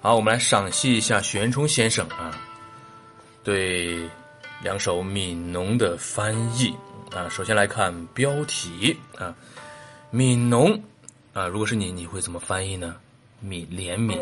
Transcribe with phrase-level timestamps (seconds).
[0.00, 2.40] 好，我们来赏析一下许渊冲先生啊，
[3.42, 4.08] 对
[4.62, 6.72] 两首《悯农》的翻译
[7.10, 7.28] 啊。
[7.28, 9.34] 首先来看标题啊，
[10.16, 10.70] 《悯农》
[11.32, 12.94] 啊，如果是你，你会怎么翻译呢？
[13.44, 14.20] 悯怜悯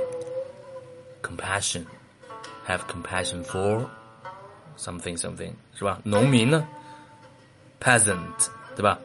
[1.22, 3.84] ，compassion，have compassion for
[4.78, 6.00] something something 是吧？
[6.02, 6.66] 农民呢
[7.82, 8.98] ，peasant 对吧？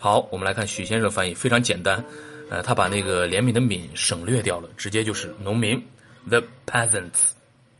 [0.00, 2.04] 好，我们来看许先生翻译，非常简单。
[2.50, 5.80] 呃，他把那个怜悯的悯省略掉了，直接就是农民
[6.28, 7.30] ，the peasants，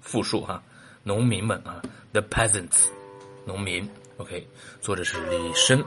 [0.00, 0.62] 复数哈，
[1.02, 2.84] 农民们啊，the peasants，
[3.44, 3.86] 农民。
[4.18, 4.46] OK，
[4.80, 5.82] 作者是李绅。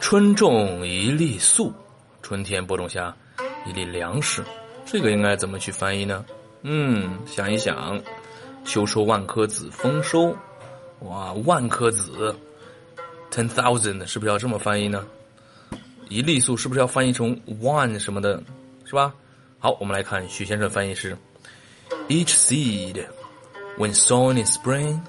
[0.00, 1.72] 春种一粒粟，
[2.20, 3.16] 春天播种下
[3.64, 4.44] 一粒粮食，
[4.84, 6.26] 这个应该怎么去翻译呢？
[6.60, 7.98] 嗯，想一想，
[8.66, 10.36] 秋收万颗子，丰收，
[11.00, 12.36] 哇，万颗子
[13.30, 15.06] ，ten thousand，是不是要这么翻译呢？
[16.09, 18.41] 一粒粟是不是要翻译成 one 什么的，
[18.85, 19.13] 是吧？
[19.59, 21.17] 好，我们来看许先生翻译是：
[22.07, 23.05] Each seed,
[23.77, 24.99] when sown in spring,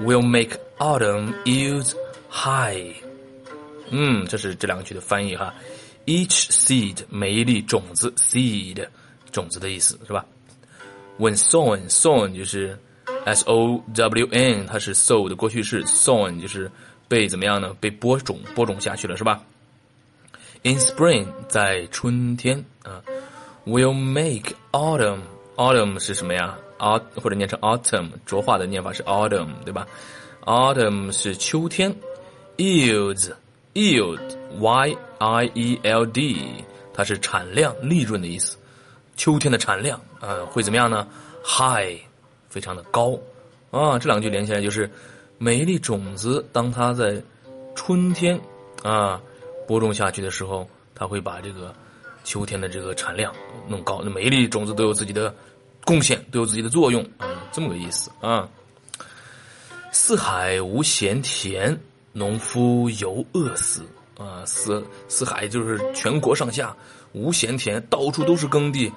[0.00, 1.92] will make autumn yields
[2.30, 2.94] high。
[3.90, 5.54] 嗯，这是这两句的翻译哈。
[6.06, 8.86] Each seed 每一粒种子，seed
[9.32, 10.24] 种子的意思是吧？
[11.18, 12.78] When sown, sown 就是
[13.24, 16.70] s o w n，它是 sow 的过去式，sown 就是
[17.08, 17.74] 被怎么样呢？
[17.80, 19.42] 被播种，播种下去了是吧
[20.63, 23.01] ？In spring，在春天啊
[23.65, 29.87] ，will make autumn，autumn 是什么呀？aut 或者念成 autumn，浊化的念法是 autumn，对吧
[30.45, 31.91] ？autumn 是秋天
[32.57, 33.31] yields
[33.73, 34.21] yield
[34.59, 38.55] y i e l d，它是产量、利润的意思。
[39.17, 41.07] 秋天的产量啊，会怎么样呢
[41.43, 41.99] ？high，
[42.49, 43.19] 非常的高
[43.71, 43.97] 啊。
[43.97, 44.87] 这两句连起来就是，
[45.39, 47.19] 每一粒种子，当它在
[47.73, 48.39] 春天
[48.83, 49.19] 啊。
[49.71, 51.73] 播种下去的时候，它会把这个
[52.25, 53.33] 秋天的这个产量
[53.69, 53.99] 弄高。
[53.99, 55.33] 每一粒种子都有自己的
[55.85, 58.49] 贡献，都有自己的作用嗯，这么个意思啊。
[59.93, 61.79] 四海无闲田，
[62.11, 63.83] 农夫犹饿死
[64.17, 64.43] 啊。
[64.45, 66.75] 四四海就是全国上下
[67.13, 68.91] 无闲田，到处都是耕地，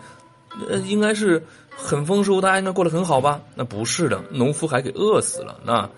[0.68, 1.40] 呃，应该是
[1.70, 3.40] 很丰收，大家应该过得很好吧？
[3.54, 5.60] 那不是的，农夫还给饿死了。
[5.64, 5.88] 那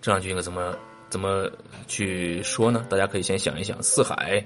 [0.00, 0.74] 这两句应该怎么？
[1.12, 1.46] 怎么
[1.86, 2.86] 去说呢？
[2.88, 4.42] 大家可以先想一想，四海，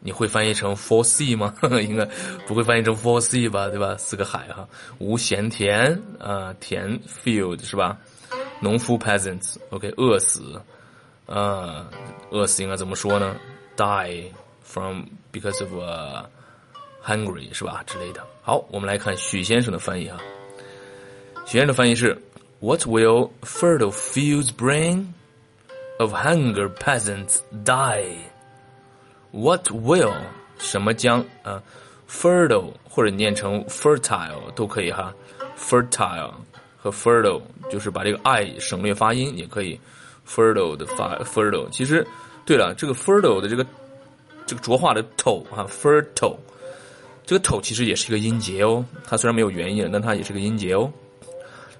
[0.00, 1.54] 你会翻译成 four sea 吗？
[1.80, 2.04] 应该
[2.44, 3.96] 不会翻译成 four sea 吧，对吧？
[3.96, 7.96] 四个海哈，无闲田啊，田 field 是吧？
[8.58, 10.60] 农夫 peasants，OK，饿死
[11.26, 11.88] 啊，
[12.32, 13.36] 饿死应该怎么说呢
[13.76, 14.24] ？Die
[14.64, 15.72] from because of
[17.04, 17.84] hungry 是吧？
[17.86, 18.26] 之类的。
[18.42, 20.18] 好，我们来看许先生的翻译哈。
[21.44, 22.20] 许先生的翻译是
[22.58, 25.12] ：What will fertile fields bring？
[25.98, 28.16] Of hunger, peasants die.
[29.30, 30.12] What will
[30.58, 31.62] 什么将啊
[32.08, 35.14] ？Fertile 或者念成 fertile 都可以哈。
[35.58, 36.34] Fertile
[36.76, 37.40] 和 fertile
[37.70, 39.80] 就是把这个 i 省略发音也可以。
[40.28, 42.06] Fertile 的发 fertile 其实
[42.44, 43.64] 对了，这个 fertile 的这个
[44.44, 46.36] 这个浊化的 to 哈 fertile
[47.24, 48.84] 这个 to 其实也是一个音节哦。
[49.04, 50.92] 它虽然没有元音，但它也是个音节哦。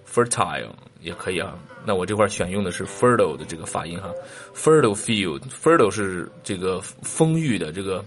[0.08, 1.58] Fertile 也可以啊。
[1.84, 4.10] 那我这块选用的是 fertile 的这个发音哈
[4.54, 8.04] ，fertile field，fertile 是这个丰裕的这个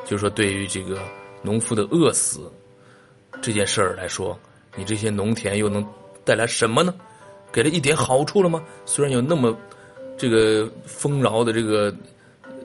[0.05, 0.99] 就是说对于这个
[1.41, 2.51] 农夫的饿死
[3.41, 4.39] 这件事儿来说，
[4.75, 5.85] 你这些农田又能
[6.23, 6.93] 带来什么呢？
[7.51, 8.63] 给了一点好处了吗？
[8.85, 9.55] 虽然有那么
[10.17, 11.93] 这个丰饶的这个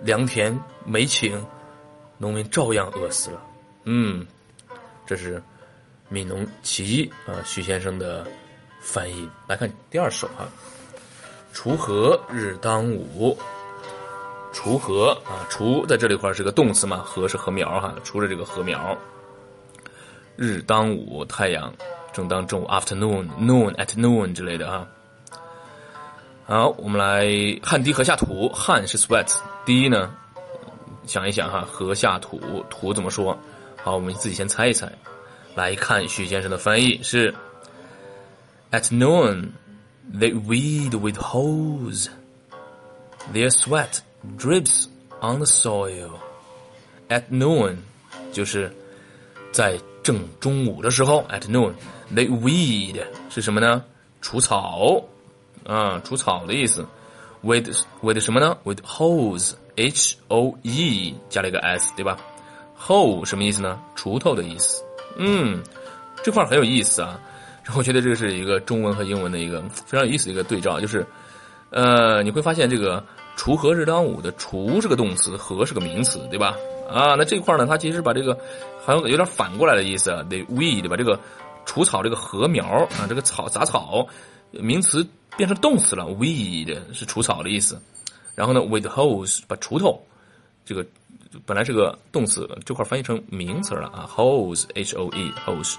[0.05, 1.45] 良田美景。
[2.19, 3.43] 农民照样饿死了，
[3.85, 4.27] 嗯，
[5.05, 5.37] 这是
[6.11, 8.27] 《悯农其一》啊，徐先生的
[8.81, 9.29] 翻译。
[9.47, 10.47] 来看第二首哈，
[11.57, 13.37] 《锄禾日当午》。
[14.53, 18.97] 锄禾啊，锄在这里块是个动词嘛，禾是禾苗哈，锄着这个禾苗。
[20.35, 21.71] 日当午，太阳
[22.11, 24.89] 正当中午，afternoon，noon at noon 之类的哈。
[26.47, 29.31] 好，我们来汗滴禾下土，汗是 sweat，
[29.67, 30.15] 滴呢？
[31.07, 33.39] 想一想哈，禾下土，土怎么说？
[33.83, 34.91] 好，我们自己先猜一猜。
[35.55, 37.35] 来看许先生的翻译是
[38.73, 39.53] ：At noon,
[40.13, 42.09] they weed with hoes.
[43.33, 44.01] Their sweat
[44.39, 44.87] drips
[45.21, 46.11] on the soil.
[47.09, 47.77] At noon，
[48.33, 48.75] 就是
[49.53, 51.25] 在正中午的时候。
[51.31, 53.85] At noon，they weed 是什么呢？
[54.21, 55.05] 除草
[55.65, 56.85] 啊，除草的意思。
[57.43, 62.17] With with 什么呢？With hose，h o e 加了一个 s，对吧
[62.79, 63.79] ？hoe 什么意思呢？
[63.95, 64.83] 锄头的意思。
[65.19, 65.63] 嗯，
[66.25, 67.21] 这块很有意思啊。
[67.65, 71.05] 然 后我觉得这个是一个中文和英文的一个非常有意思的一个对照，就是，
[71.71, 73.05] 呃，你会发现这个
[73.37, 76.57] “锄禾日当午”的“锄”是个动词，“禾”是个名词，对吧？
[76.89, 78.39] 啊，那这块呢，它其实把这个
[78.85, 80.97] 好像有点反过来的意思，得 we 对吧？
[80.97, 81.19] 这个
[81.65, 82.65] 除草这个禾苗
[83.01, 84.07] 啊，这个草杂草，
[84.53, 85.07] 名词
[85.37, 87.81] 变成动词了，weed 是除草的意思。
[88.35, 90.01] 然后呢，with hose 把锄头
[90.65, 90.85] 这个
[91.45, 95.77] 本来是个动词，这块翻译成名词了啊，hose h o e hose。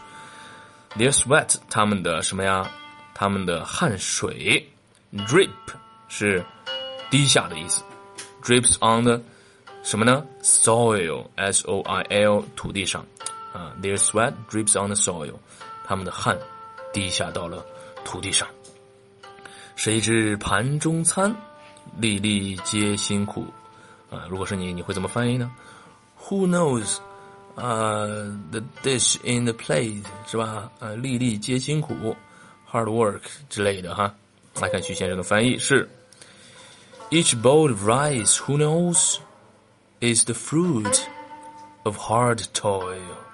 [0.96, 2.70] Their sweat 他们的什么呀？
[3.14, 4.68] 他们的汗水
[5.12, 5.50] ，drip
[6.08, 6.46] 是
[7.10, 7.84] 滴下的意思
[8.44, 9.20] ，drips on the
[9.84, 13.06] 什么呢？soil s o i l 土地上
[13.54, 15.34] 啊，their sweat drips on the soil，
[15.84, 16.38] 他们的汗
[16.94, 17.66] 滴下到了
[18.06, 18.48] 土地上。
[19.78, 21.34] 谁知盘中餐，
[22.00, 23.46] 粒粒皆辛苦
[24.10, 24.26] 啊！
[24.28, 25.52] 如果是你，你会怎么翻译呢
[26.24, 26.98] ？Who knows？
[27.54, 28.08] 啊
[28.52, 30.72] ，the dish in the plate 是吧？
[30.80, 31.94] 呃，粒粒皆辛苦
[32.70, 34.12] ，hard work 之类的哈。
[34.60, 35.88] 来看徐先生的翻译是
[37.12, 39.20] ：Each bowl of rice, who knows?
[40.00, 41.02] is the fruit
[41.84, 43.27] of hard toil.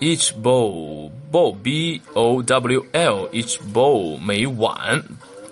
[0.00, 5.02] Each bowl, bowl, b o w l, each bowl 每碗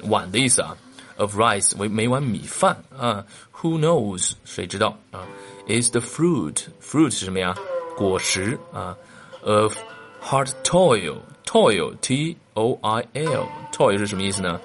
[0.04, 0.74] 碗的意思啊，
[1.18, 3.24] of rice 为每碗米饭啊。
[3.60, 5.26] Who knows 谁知道啊？
[5.66, 7.54] Is the fruit fruit 是什么呀？
[7.96, 8.96] 果实啊。
[9.42, 9.76] Of
[10.22, 14.58] hard toil toil t o i l toil 是什么意思呢？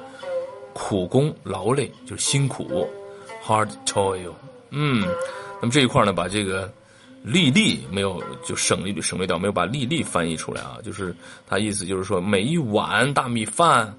[0.74, 2.88] 苦工劳累就是辛苦。
[3.46, 4.32] Hard toil
[4.70, 5.06] 嗯，
[5.60, 6.72] 那么这一块呢，把这个“
[7.23, 10.79] 粒粒”没有就省略省略掉，没有把“粒粒”翻译出来啊。
[10.85, 11.15] 就是
[11.47, 13.95] 它意思就是说，每一碗大米饭，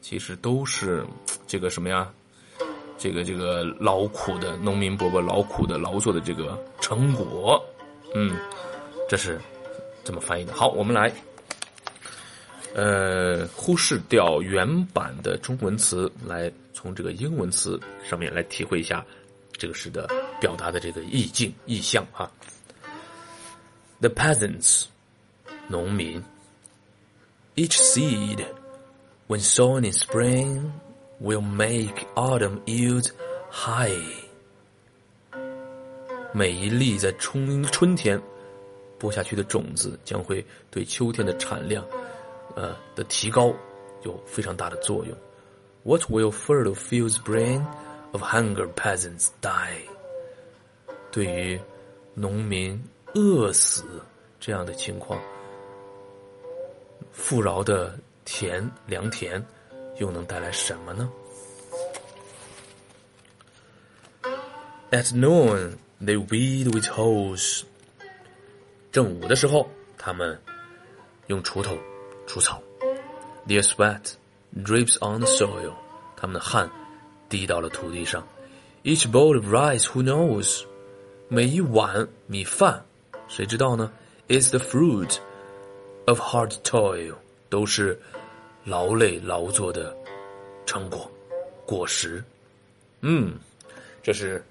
[0.00, 1.04] 其实都是
[1.46, 2.10] 这个什么呀？
[2.96, 7.62] 这个这个劳苦的农民伯伯劳苦的劳作的这个成果。
[8.14, 8.34] 嗯，
[9.08, 9.38] 这是
[10.04, 10.54] 这么翻译的。
[10.54, 11.12] 好，我们来，
[12.74, 17.78] 呃，忽视掉原版的中文词，来从这个英文词
[18.08, 19.04] 上面来体会一下。
[19.58, 20.08] 这个诗的
[20.40, 22.30] 表达的这个意境意象哈。
[24.00, 24.84] The peasants，
[25.68, 26.22] 农民。
[27.56, 28.44] Each seed,
[29.28, 30.72] when sown in spring,
[31.20, 33.10] will make autumn yield
[33.50, 34.02] high。
[36.32, 38.20] 每一粒在春春天
[38.98, 41.86] 播下去的种子，将会对秋天的产量，
[42.56, 43.54] 呃的提高
[44.02, 45.16] 有非常大的作用。
[45.84, 47.64] What will fertile fields bring?
[48.13, 49.81] Of hunger, peasants die。
[51.11, 51.59] 对于
[52.15, 52.83] 农民
[53.13, 53.83] 饿死
[54.39, 55.21] 这样的情况，
[57.11, 59.45] 富饶的田良田
[59.97, 61.09] 又能带来什么呢？
[64.91, 67.63] At noon, they weed with hoes。
[68.91, 69.69] 正午的时候，
[69.99, 70.41] 他们
[71.27, 71.77] 用锄头
[72.25, 72.59] 除草。
[73.45, 74.13] Their sweat
[74.55, 75.73] drips on the soil。
[76.15, 76.69] 他们的汗。
[77.28, 78.26] 滴到了土地上。
[78.82, 80.64] Each bowl of rice, who knows？
[81.28, 82.84] 每一碗米饭，
[83.28, 83.92] 谁知道呢
[84.28, 85.18] ？Is the fruit
[86.06, 87.14] of hard toil，
[87.48, 87.98] 都是
[88.64, 89.96] 劳累劳作的
[90.66, 91.10] 成果
[91.64, 92.22] 果实。
[93.00, 93.38] 嗯，
[94.02, 94.44] 这是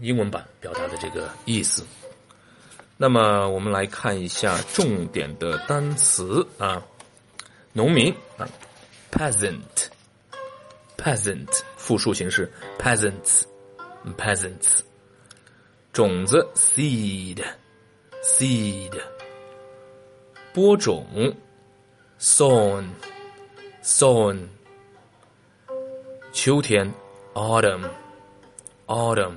[0.00, 1.84] 英文版表达的这个意思。
[2.96, 6.82] 那么我们来看一下重点的单词啊，
[7.72, 8.48] 农民啊
[9.12, 11.60] ，peasant，peasant。
[11.90, 13.42] 复数形式 peasants
[14.16, 14.78] peasants
[15.92, 17.44] 种子 seed
[18.22, 18.92] seed
[20.54, 21.04] 播种
[22.20, 22.84] sown
[23.82, 24.38] sown
[26.32, 26.88] 秋天
[27.34, 27.82] autumn
[28.86, 29.32] autumn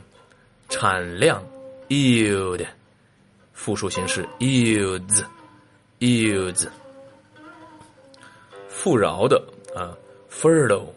[0.69, 1.43] 产量
[1.87, 2.63] yield
[3.53, 5.25] 复数形式 yields
[5.97, 6.67] yields
[8.69, 9.43] 富饶的
[9.75, 9.97] 啊
[10.29, 10.93] fertile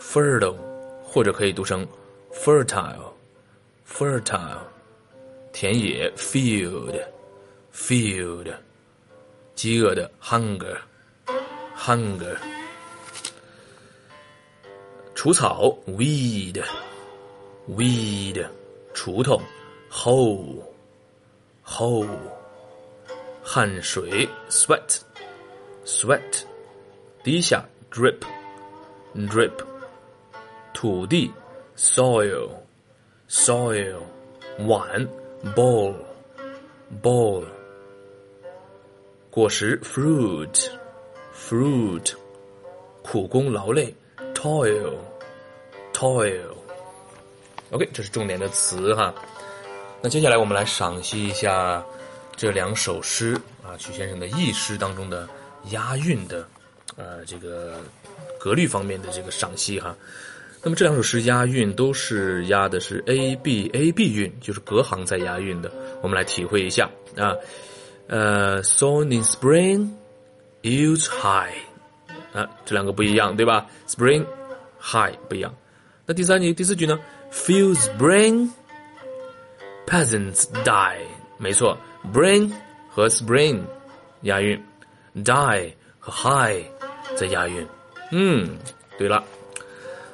[0.00, 0.56] fertile，
[1.04, 1.86] 或者可以读成
[2.32, 4.58] fertile，fertile，
[5.52, 8.52] 田野 field，field，
[9.54, 12.36] 饥饿的 hunger，hunger，
[15.14, 16.64] 除草 weed，weed，
[18.94, 19.40] 锄头
[19.92, 22.08] hoe，hoe，
[23.42, 26.44] 汗水 sweat，sweat，
[27.22, 29.52] 滴下 drip，drip。
[30.72, 31.30] 土地
[31.76, 33.98] soil，soil，
[34.66, 35.08] 碗
[35.54, 37.44] ，bowl，bowl，
[39.30, 42.12] 果实，fruit，fruit，
[43.02, 43.94] 苦工劳累
[44.34, 46.40] ，toil，toil。
[47.70, 49.14] OK，这是重点的词哈。
[50.02, 51.84] 那接下来我们来赏析一下
[52.34, 55.28] 这两首诗啊，许先生的意诗当中的
[55.70, 56.48] 押韵的，
[56.96, 57.78] 呃，这个
[58.38, 59.94] 格律方面的这个赏析哈。
[60.62, 65.72] 那么这两首诗押韵都是押的是 A B A B 韵，就是隔行在押韵的。
[66.02, 67.34] 我们来体会一下啊，
[68.08, 69.88] 呃 son in spring,
[70.62, 71.54] yields high，
[72.34, 74.26] 啊，这两个不一样，对吧？Spring,
[74.80, 75.54] high 不一样。
[76.04, 76.98] 那第三句、第四句呢
[77.32, 78.50] ？Fields bring
[79.86, 80.98] Peasants die，
[81.38, 81.78] 没错
[82.12, 82.52] ，bring
[82.90, 83.62] 和 spring
[84.22, 84.62] 押韵
[85.16, 86.64] ，die 和 high
[87.16, 87.66] 在押韵。
[88.12, 88.58] 嗯，
[88.98, 89.24] 对了，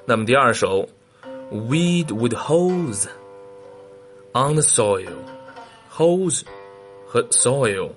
[0.09, 0.89] 那么第二首
[1.51, 3.09] ，weed with holes
[4.33, 6.43] on the soil，holes
[7.07, 7.91] 和 soil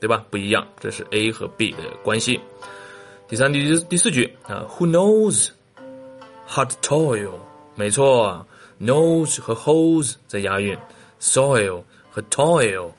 [0.00, 0.24] 对吧？
[0.30, 2.40] 不一样，这是 A 和 B 的关系。
[3.26, 5.48] 第三、第第四句啊，Who knows
[6.48, 7.32] hard toil？
[7.74, 8.46] 没错
[8.80, 10.78] ，knows 和 holes 在押韵。
[11.20, 12.90] soil 和 toil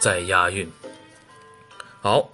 [0.00, 0.68] 在押韵。
[2.00, 2.28] 好，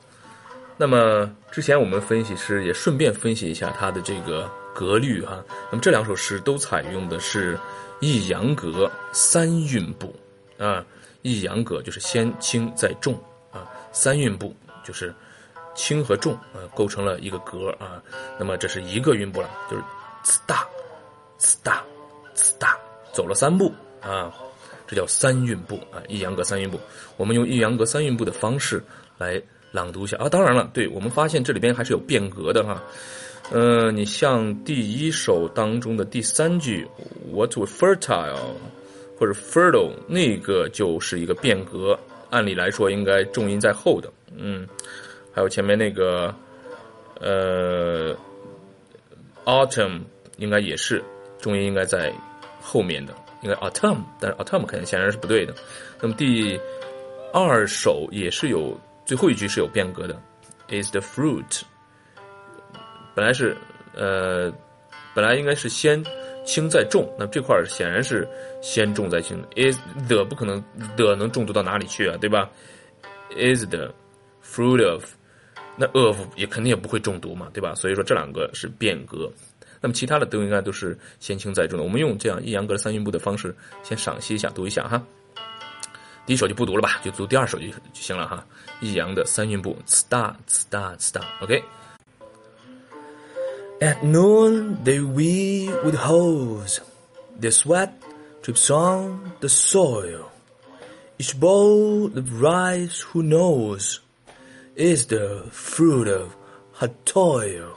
[0.78, 5.42] 那么之前我们分析诗也顺便分析一下它的这个格律哈。
[5.70, 7.58] 那么这两首诗都采用的是
[8.00, 10.14] 抑扬格三韵部
[10.58, 10.84] 啊，
[11.22, 13.14] 抑扬格就是先轻再重
[13.50, 15.14] 啊，三韵部就是
[15.74, 18.02] 轻和重啊构成了一个格啊。
[18.38, 19.82] 那么这是一个韵部了，就是
[20.24, 20.66] 呲大
[21.38, 21.84] 呲大
[22.34, 22.76] 呲大，
[23.12, 24.32] 走了三步啊。
[24.84, 26.78] 这叫三韵部啊，抑扬格三韵部。
[27.16, 28.84] 我们用抑扬格三韵部的方式
[29.16, 30.28] 来朗读一下啊。
[30.28, 32.82] 当然了，对我们发现这里边还是有变格的哈。
[33.52, 36.88] 呃，你像第一首当中的第三句
[37.30, 38.54] “What w fertile”
[39.18, 41.98] 或者 “fertile”，那个就是一个变格。
[42.30, 44.66] 按理来说应该重音在后的，嗯。
[45.34, 46.34] 还有前面那个
[47.20, 48.16] 呃
[49.44, 50.00] “autumn”
[50.38, 51.04] 应该也是
[51.38, 52.10] 重音应该在
[52.58, 53.14] 后面的。
[53.42, 55.54] 应该 autumn，但是 autumn 肯定显然是不对的。
[56.00, 56.58] 那么第
[57.34, 60.18] 二首也是有最后一句是有变革的
[60.68, 61.62] ，is the fruit。
[63.14, 63.56] 本来是
[63.94, 64.52] 呃，
[65.14, 66.02] 本来应该是先
[66.44, 68.26] 轻再重，那这块显然是
[68.62, 69.36] 先重再轻。
[69.54, 69.78] is
[70.08, 70.62] the 不可能
[70.96, 72.50] 的能重读到哪里去啊，对吧
[73.36, 73.92] ？is the
[74.42, 75.04] fruit of，
[75.76, 77.74] 那 of 也肯定也不会重读嘛，对吧？
[77.74, 79.30] 所以说这两个是变革。
[79.80, 81.84] 那么其他的都应该都是先轻再重的。
[81.84, 85.02] 我们用这样抑扬格三韵部的方式先赏析一下，读一下哈。
[86.24, 88.46] 第一首就不读了吧，就读第二首就就行了哈。
[88.80, 91.62] 抑扬的三韵部，star star star，OK。
[93.82, 96.80] At noon they weave with hoes,
[97.40, 97.90] the sweat
[98.40, 100.30] drips on the soil.
[101.18, 103.98] Each bowl of rice, who knows,
[104.76, 106.28] is the fruit of
[106.78, 107.74] her toil.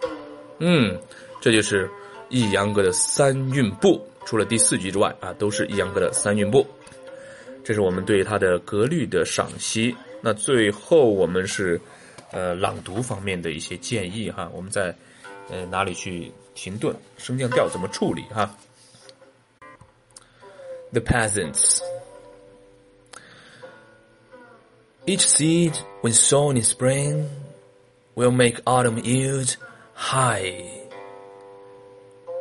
[0.60, 1.00] 嗯。
[1.42, 1.90] 这就是
[2.30, 6.66] 抑扬格的三韵部，除了第四句之外啊，都是抑扬格的三韵部。
[7.64, 9.96] 这是我们对它的格律的赏析。
[10.22, 11.82] 那最后我们是
[12.32, 14.96] 呃朗读方面的一些建议哈，我们在
[15.49, 18.55] 呃哪里去停顿，升降调怎么处理哈？
[20.93, 21.81] The peasants.
[25.07, 27.27] Each seed, when sown in spring,
[28.15, 29.55] will make autumn yield
[29.95, 30.65] high.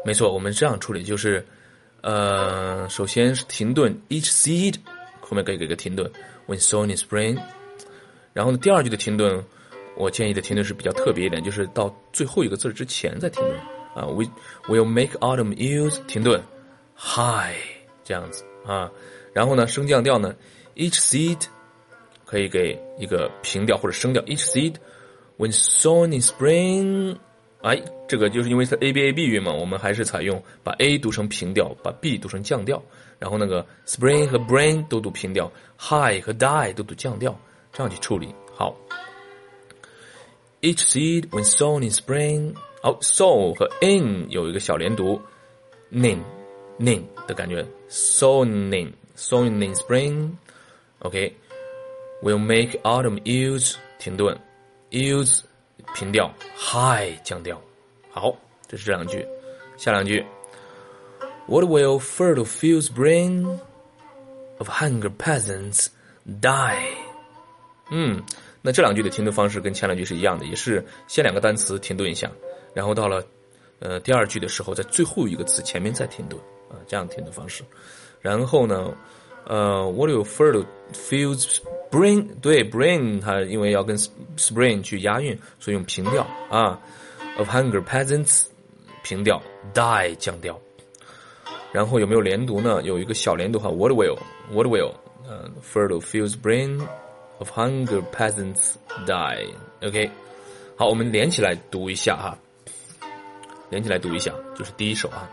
[0.03, 1.45] 没错，我们这样处理就是，
[2.01, 4.75] 呃，首先是停顿，each seed，
[5.21, 6.11] 后面可以给个停顿，
[6.47, 7.41] when sown in spring。
[8.33, 9.43] 然后呢，第二句的停顿，
[9.96, 13.56] 我建议的停顿是比较特别一点，就是到最后一个字之前再停顿
[13.94, 14.24] 啊，we
[14.68, 16.42] will make autumn use 停顿
[16.96, 17.56] ，high
[18.02, 18.90] 这样子啊。
[19.32, 20.34] 然后呢，升降调呢
[20.76, 21.40] ，each seed
[22.24, 27.16] 可以给一个平调或者升调，each seed，when sown in spring。
[27.62, 32.82] 哎，这个就是因为是 A B A B 韵嘛，我们还是采用把 A 读成平调，把 B 读成降调，
[33.18, 37.34] 然后那个 spring 和 brain 都读平调，high 和 die 都读降调，
[37.72, 38.34] 这样去处理。
[38.54, 38.76] 好
[40.63, 45.21] ，Each seed when sown in spring，好，sow 和 in 有一个小连读，
[45.91, 50.37] nin，nin 的感觉，sown in，sown in spring，OK，will
[52.37, 54.37] make autumn yields 停顿，
[54.91, 55.41] yields。
[55.95, 57.59] 平调，high 降调，
[58.11, 58.35] 好，
[58.67, 59.25] 这是这两句，
[59.75, 60.23] 下两句，
[61.47, 63.57] What will fertile fields bring
[64.59, 65.87] of hunger peasants
[66.41, 66.93] die？
[67.89, 68.23] 嗯，
[68.66, 72.30] 那这两句的停顿方式跟前两句是一样的，也是先两个单词停顿一下，
[72.72, 73.22] 然后到了
[73.78, 76.40] 呃第二句的时候，在最后一个词前面再停顿
[76.70, 77.62] 啊，这样停顿方式。
[78.22, 78.96] 然后呢，
[79.44, 81.58] 呃，What do you feel to feels
[81.90, 82.28] bring？
[82.40, 83.98] 对，bring 它因为要跟
[84.38, 86.80] spring 去押韵，所以用平调啊。
[87.36, 88.44] Of hunger peasants
[89.02, 89.42] 平调
[89.74, 90.58] ，die 降调。
[91.72, 92.80] 然后有没有连读呢？
[92.84, 94.94] 有一个小连读哈，What will？What will？
[95.28, 96.80] 呃，feel to feels bring
[97.39, 98.75] of hunger peasants
[99.05, 100.09] die？OK，
[100.75, 102.37] 好，我们连起来读一下哈。
[103.69, 105.29] 连起来读一下，就是第一首啊。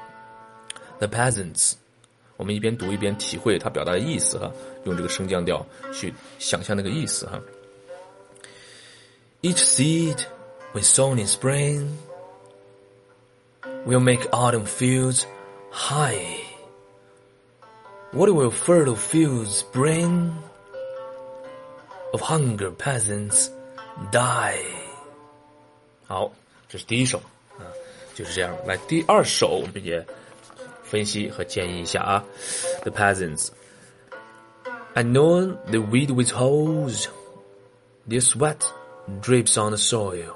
[0.98, 1.72] The peasants，
[2.36, 4.52] 我们一边读一边体会它表达的意思哈，
[4.84, 7.40] 用这个升降调去想象那个意思哈。
[9.40, 10.18] Each seed
[10.74, 11.96] when sown in spring
[13.86, 15.24] will make autumn fields
[15.70, 16.42] high.
[18.12, 20.32] What will fertile fields bring?
[22.13, 23.47] Of hunger peasants
[24.11, 24.63] die.
[26.07, 26.31] 好，
[26.67, 27.17] 这是第一首
[27.57, 27.63] 啊。
[28.13, 28.53] 就是这样。
[28.67, 30.05] 来，第二首我们也
[30.83, 32.23] 分析和建议一下啊。
[32.83, 33.49] The peasants.
[34.93, 37.07] At noon, the weed with holes
[38.05, 38.59] their sweat
[39.21, 40.35] drips on the soil.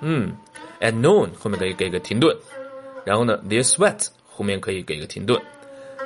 [0.00, 0.34] 嗯
[0.80, 2.34] ，at noon 后面可以给个停顿，
[3.04, 5.38] 然后呢，their sweat 后面可以给个停顿，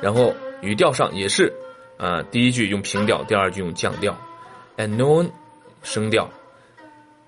[0.01, 1.53] 然后语调上也是
[1.97, 4.13] 啊，第一句用平调，第二句用降调。
[4.76, 5.30] At noon
[5.82, 6.28] 升调，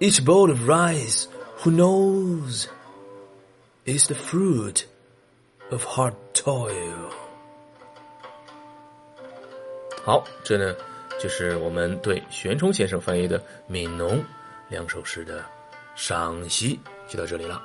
[0.00, 1.28] Each bowl of rice,
[1.62, 2.68] who knows?
[3.88, 4.84] is the fruit
[5.70, 7.10] of hard toil。
[10.04, 10.76] 好，这呢
[11.18, 13.38] 就是我们对玄冲先生翻译的《
[13.70, 14.18] 悯农》
[14.68, 15.42] 两首诗的
[15.96, 17.62] 赏析，就到这里了。